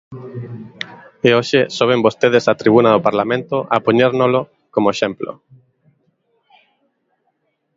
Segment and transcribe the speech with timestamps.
[1.27, 4.41] E hoxe soben vostedes á tribuna do Parlamento a poñérnolo
[4.73, 5.31] como exemplo.